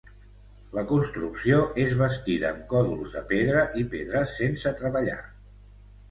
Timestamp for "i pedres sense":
3.83-4.73